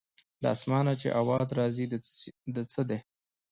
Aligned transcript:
له 0.41 0.47
اسمانه 0.55 0.93
چې 1.01 1.07
اواز 1.21 1.47
راځي 1.59 1.85
د 2.55 2.57
څه 2.71 2.81
دی. 2.89 2.99